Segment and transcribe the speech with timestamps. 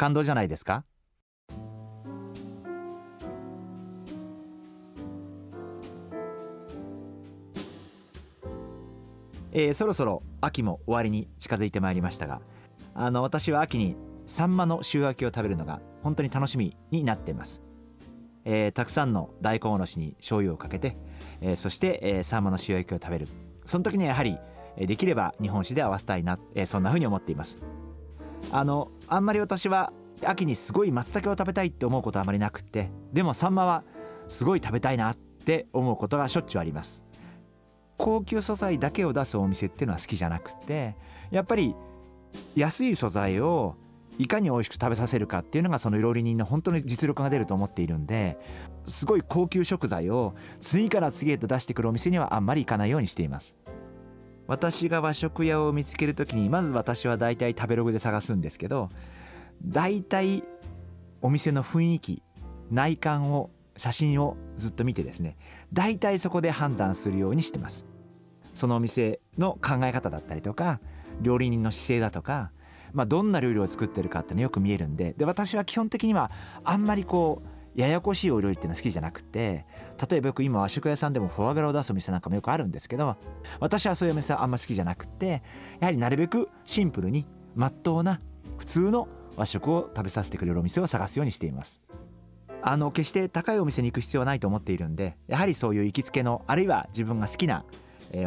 [0.00, 0.82] 感動じゃないですか？
[9.52, 12.40] えー、そろそろ秋も終わりに近づいてまいりましたが
[12.94, 17.60] あの私は秋にサンマの塩焼きを食べるのが本当に楽しみになっています、
[18.46, 20.96] えー、たくさんの大根おろしに醤油をかけて、
[21.42, 23.28] えー、そして、えー、サンマの塩焼きを食べる。
[23.66, 24.38] その時にはやはり
[24.78, 27.58] できれば日本酒で合わせたいな、えー、そんな風に思っています。
[28.52, 29.92] あのあんまり私は
[30.24, 33.84] 秋にすごい松茸を食べたいって思うことはあまりなくてでもサンマは
[34.28, 37.04] すごい食べたいなって思うことがしょっちゅうあります。
[37.96, 40.96] 高級素材だけを出すお店っていうのは好きじゃなくて
[41.30, 41.74] やっぱり
[42.56, 43.76] 安い素材を
[44.18, 48.38] いかに美味しく食べさせるかっていうのがその料理人の本当に実力が出ると思っているんで
[48.86, 53.54] すごい高級食材を次から次へと出してくるお店にはあんまり行かないようにしています。
[54.50, 58.88] 私が和食屋を見つける時にまず私は大体食べログで探すんですけど
[59.64, 60.42] 大体
[61.22, 62.24] お店の雰囲気
[62.68, 65.36] 内観を写真をずっと見てですね
[65.72, 67.86] 大体そこで判断するようにしてます。
[68.52, 70.80] そのお店の考え方だったりとか
[71.20, 72.50] 料理人の姿勢だとか、
[72.92, 76.32] まあ、どんな料理を作ってるかっていうのよく見えるんでで私は基本的には
[76.64, 79.64] あんまりこうややこしいお料理っていうのは好きじゃなくて
[80.10, 83.16] 例えばよく今和食屋さんでもフォアグラを出すお店なんかもよくあるんですけど
[83.60, 85.42] 私はそういうお店はあんま好きじゃなくて
[85.80, 88.20] やはりなるべくシンプルにまっとうな
[88.58, 91.80] 普通の和食を食べさせてくれるお店を探すようにしています。
[92.62, 97.64] あの決して高いお店に行く必要はないと思っているんでやはりそういう行きつけのあるいは自分が好きな、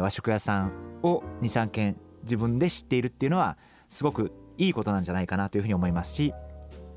[0.00, 0.72] 和食屋さん
[1.04, 3.56] を23軒自分で知っているっていうのは
[3.88, 6.34] すごくいいことなんじゃないかなというふうに思いますし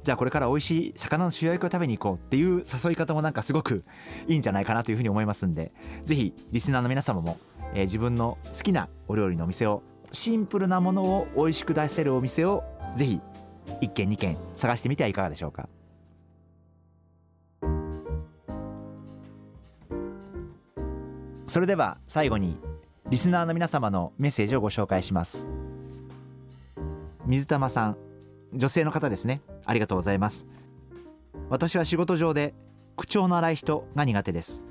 [0.07, 3.84] じゃあこれから美味しい魚の塩焼きを食べに行こうっていう誘い方もなんかすごく
[4.25, 5.73] いいんじゃないかなというふうに思いますんで
[6.06, 7.38] 是非リスナーの皆様も、
[7.73, 12.63] えー、自分の好きなお料理のお店をシンプルなものを美味しく出せるお店を
[12.96, 13.19] 是非
[13.81, 15.67] 1軒2軒探してみてはいかがでしょうか。
[21.47, 22.57] それでは最後に
[23.09, 25.46] リスナーの皆様のメッセージをご紹介します。
[27.25, 27.97] 水玉さん
[28.53, 29.41] 女性の方ですね。
[29.67, 30.47] ありがとうございます。
[31.50, 32.55] 私は仕事上で
[32.95, 34.63] 口調の荒い人が苦手です。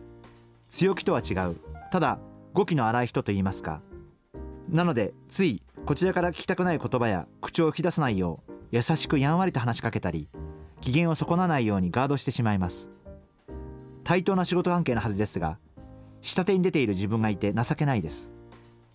[0.68, 1.56] 強気とは違う。
[1.92, 2.18] ただ
[2.52, 3.80] 語気の荒い人と言いますか。
[4.68, 10.28] なのでついこちらから聞きたくない言葉や口を吹き出さないよう優しくやんわりと話しかけたり
[10.80, 12.90] 機嫌を損なないようにガードしてしまいます。
[14.02, 15.58] 対等な仕事関係のはずですが
[16.20, 18.30] 下手に出ている自分がいて情けないです。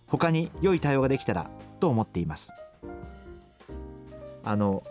[0.06, 2.52] 他に良い対応ができたらと思っています。
[4.44, 4.82] あの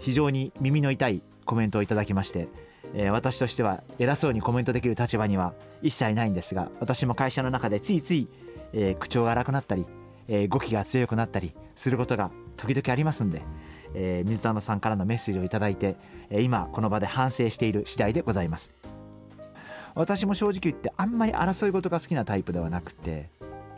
[0.00, 2.48] 非常に耳の痛いコメントをいただきまして、
[2.94, 8.26] えー、私としては偉そうにコメントできる立場には一切ないんですが私も会社の中でついつい、
[8.72, 9.86] えー、口調が荒くなったり、
[10.26, 13.42] えー、語気が強くなったりすることが時々ありますんで、
[13.94, 15.96] え、水玉さんからのメッセージを頂いて、
[16.28, 18.70] え、今この場で反省している次第でございます
[19.94, 23.30] 私も正直言ってあんまり争い事が好きなタイプではなくて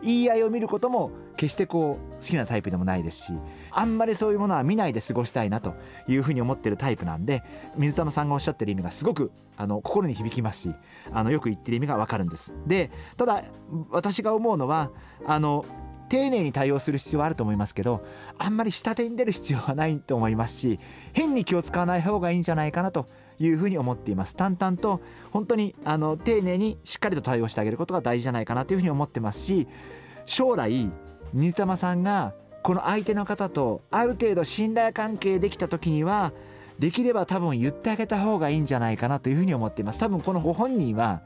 [0.03, 3.33] 言い合いを見ることも決してこう好きなタイプでもないですし
[3.71, 5.75] あんまりそういうものは見ないで過ごしたいなと
[6.09, 7.43] いうふうに思ってるタイプなんで
[7.77, 10.75] 水玉さんがおっしゃってる意味がすごくあの心に響きますし
[11.12, 12.55] あのよく言ってる意味がわかるんです。
[12.67, 13.45] でただ
[13.91, 14.91] 私が思うのは
[15.27, 15.65] あの
[16.09, 18.05] 丁寧に対応する必要はあると思いますけど
[18.37, 20.79] あんまり下手に出る必要はないと思いますし
[21.15, 23.07] 変に気を使わない方がいいんじゃないかなと
[23.47, 24.37] いうふうに思っています。
[24.37, 29.44] 淡々と本当にあの丁寧にしっかりと対応してあげることが大事じゃないかなというふうに思ってます。
[29.44, 29.67] し
[30.25, 30.91] 将来
[31.33, 36.33] 水玉さんがこの相手の方とある程度信頼関係できた時には
[36.79, 39.99] できれば多分言ってあげた方がいいんじゃないかなというふうに思っています。
[39.99, 41.23] 多分このご本人は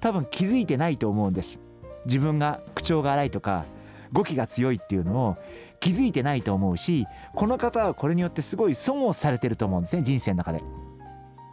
[0.00, 1.60] 多分気づいてないと思うんです。
[2.06, 3.64] 自分が口調が荒いとか
[4.12, 5.36] 語気が強いっていうのを
[5.78, 10.02] 気づいてないと思うしこの方はこれによってすごい損をされてると思うんですね。
[10.02, 10.62] 人生の中で。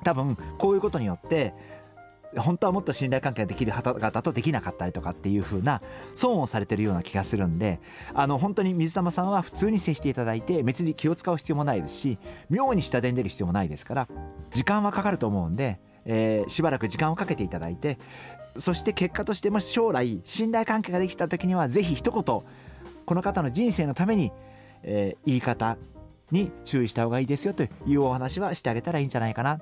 [0.03, 1.53] 多分こういうことによって
[2.35, 5.81] 本当はもっと信頼関係ができる方々とできなかったりとかっていう風な
[6.13, 7.79] 損をされてるような気がするんで
[8.13, 14.07] あの本当に水玉さんは普通に接していただいて別に気を使う必要もないですし妙に下手に出る必要もないですから
[14.53, 17.97] 時間はかかると思うんで、えー、しばらく時間をかけていただいて
[18.57, 24.31] そして結果としても将来信頼関係ができた時には是非一言この方の人生のために、
[24.83, 25.77] えー、言い方
[26.31, 29.59] に注意した方がいいですよというお話はしてあげたらいいんじゃないかな。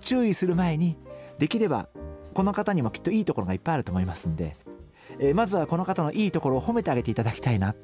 [0.00, 0.96] 注意する前に
[1.38, 1.88] できれば
[2.34, 4.56] この方にもきっといいところがいっぱいあると思いますんで、
[5.18, 7.74] えー、まずはこの方のいいところを褒めてあげていただきたいな。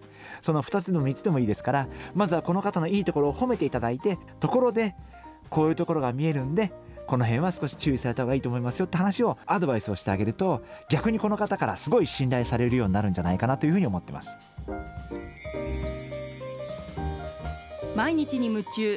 [0.43, 4.95] その2つでも3つでもいいですからまずはこの方のいいところを褒めていただいてところで
[5.49, 6.73] こういうところが見えるんで
[7.07, 14.37] この辺は少し注意された方がいいと思いますよって話をアドバイスをしてあげると逆にこの方からすごい信頼されるようになるんじゃないかなというふうに思ってます。
[17.97, 18.97] 毎日に夢中。